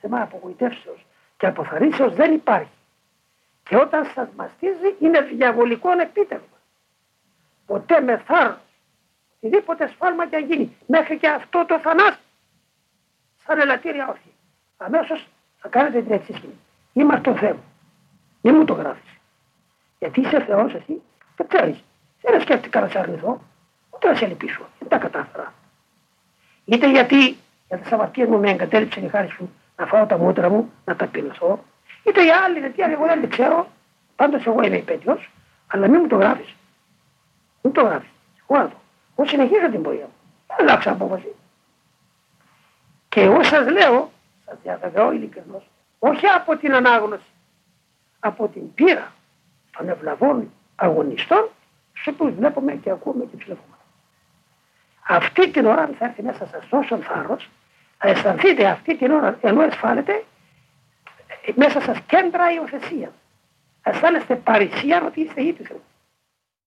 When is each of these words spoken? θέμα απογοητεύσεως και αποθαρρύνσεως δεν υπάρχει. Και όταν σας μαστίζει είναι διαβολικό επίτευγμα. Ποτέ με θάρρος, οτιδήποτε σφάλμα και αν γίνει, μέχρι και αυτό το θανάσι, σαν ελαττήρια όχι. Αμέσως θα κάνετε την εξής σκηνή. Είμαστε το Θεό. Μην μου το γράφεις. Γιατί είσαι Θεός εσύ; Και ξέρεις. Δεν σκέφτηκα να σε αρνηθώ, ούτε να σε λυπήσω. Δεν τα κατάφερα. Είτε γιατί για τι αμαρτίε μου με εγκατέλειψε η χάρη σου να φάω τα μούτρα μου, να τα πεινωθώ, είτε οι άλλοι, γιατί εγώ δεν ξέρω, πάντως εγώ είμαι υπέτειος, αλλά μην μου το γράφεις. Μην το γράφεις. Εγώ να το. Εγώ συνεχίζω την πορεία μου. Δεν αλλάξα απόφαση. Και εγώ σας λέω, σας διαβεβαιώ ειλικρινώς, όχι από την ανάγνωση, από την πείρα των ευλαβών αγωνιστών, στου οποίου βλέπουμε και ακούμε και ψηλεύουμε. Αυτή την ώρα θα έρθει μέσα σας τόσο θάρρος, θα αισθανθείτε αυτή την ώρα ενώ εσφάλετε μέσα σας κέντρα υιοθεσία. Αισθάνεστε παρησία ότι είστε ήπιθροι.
θέμα 0.00 0.22
απογοητεύσεως 0.22 1.06
και 1.36 1.46
αποθαρρύνσεως 1.46 2.14
δεν 2.14 2.34
υπάρχει. 2.34 2.78
Και 3.62 3.76
όταν 3.76 4.04
σας 4.14 4.28
μαστίζει 4.36 4.94
είναι 5.00 5.20
διαβολικό 5.20 5.90
επίτευγμα. 5.90 6.58
Ποτέ 7.66 8.00
με 8.00 8.22
θάρρος, 8.26 8.58
οτιδήποτε 9.36 9.88
σφάλμα 9.88 10.26
και 10.26 10.36
αν 10.36 10.44
γίνει, 10.44 10.76
μέχρι 10.86 11.18
και 11.18 11.28
αυτό 11.28 11.64
το 11.68 11.78
θανάσι, 11.78 12.18
σαν 13.44 13.58
ελαττήρια 13.60 14.08
όχι. 14.08 14.34
Αμέσως 14.76 15.26
θα 15.58 15.68
κάνετε 15.68 16.02
την 16.02 16.12
εξής 16.12 16.36
σκηνή. 16.36 16.58
Είμαστε 16.92 17.30
το 17.30 17.38
Θεό. 17.38 17.58
Μην 18.40 18.54
μου 18.54 18.64
το 18.64 18.72
γράφεις. 18.72 19.10
Γιατί 19.98 20.20
είσαι 20.20 20.44
Θεός 20.44 20.74
εσύ; 20.74 21.02
Και 21.36 21.44
ξέρεις. 21.48 21.84
Δεν 22.22 22.40
σκέφτηκα 22.40 22.80
να 22.80 22.88
σε 22.88 22.98
αρνηθώ, 22.98 23.40
ούτε 23.90 24.08
να 24.08 24.14
σε 24.14 24.26
λυπήσω. 24.26 24.68
Δεν 24.78 24.88
τα 24.88 24.98
κατάφερα. 24.98 25.54
Είτε 26.64 26.90
γιατί 26.90 27.36
για 27.68 27.78
τι 27.78 27.88
αμαρτίε 27.90 28.26
μου 28.26 28.38
με 28.38 28.50
εγκατέλειψε 28.50 29.00
η 29.00 29.08
χάρη 29.08 29.28
σου 29.28 29.50
να 29.80 29.86
φάω 29.86 30.06
τα 30.06 30.18
μούτρα 30.18 30.48
μου, 30.48 30.72
να 30.84 30.96
τα 30.96 31.06
πεινωθώ, 31.06 31.64
είτε 32.04 32.24
οι 32.24 32.30
άλλοι, 32.30 32.58
γιατί 32.58 32.82
εγώ 32.82 33.06
δεν 33.06 33.30
ξέρω, 33.30 33.68
πάντως 34.16 34.46
εγώ 34.46 34.62
είμαι 34.62 34.76
υπέτειος, 34.76 35.30
αλλά 35.66 35.88
μην 35.88 36.00
μου 36.00 36.06
το 36.06 36.16
γράφεις. 36.16 36.54
Μην 37.62 37.72
το 37.72 37.82
γράφεις. 37.82 38.08
Εγώ 38.48 38.58
να 38.58 38.68
το. 38.68 38.76
Εγώ 39.16 39.28
συνεχίζω 39.28 39.70
την 39.70 39.82
πορεία 39.82 40.04
μου. 40.04 40.12
Δεν 40.46 40.56
αλλάξα 40.60 40.90
απόφαση. 40.90 41.34
Και 43.08 43.20
εγώ 43.20 43.42
σας 43.42 43.70
λέω, 43.70 44.10
σας 44.44 44.58
διαβεβαιώ 44.62 45.12
ειλικρινώς, 45.12 45.70
όχι 45.98 46.26
από 46.26 46.56
την 46.56 46.74
ανάγνωση, 46.74 47.30
από 48.20 48.48
την 48.48 48.74
πείρα 48.74 49.12
των 49.76 49.88
ευλαβών 49.88 50.52
αγωνιστών, 50.76 51.48
στου 51.92 52.12
οποίου 52.14 52.34
βλέπουμε 52.34 52.72
και 52.72 52.90
ακούμε 52.90 53.24
και 53.24 53.36
ψηλεύουμε. 53.36 53.76
Αυτή 55.08 55.50
την 55.50 55.66
ώρα 55.66 55.90
θα 55.98 56.04
έρθει 56.04 56.22
μέσα 56.22 56.46
σας 56.46 56.68
τόσο 56.68 56.96
θάρρος, 56.96 57.48
θα 58.02 58.08
αισθανθείτε 58.08 58.66
αυτή 58.66 58.96
την 58.96 59.10
ώρα 59.10 59.38
ενώ 59.40 59.62
εσφάλετε 59.62 60.24
μέσα 61.54 61.80
σας 61.80 61.98
κέντρα 62.06 62.52
υιοθεσία. 62.52 63.12
Αισθάνεστε 63.82 64.34
παρησία 64.34 65.04
ότι 65.04 65.20
είστε 65.20 65.42
ήπιθροι. 65.42 65.80